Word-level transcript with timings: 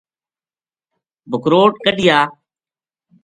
بکروٹ 1.29 1.73
کڈھیا 1.83 2.19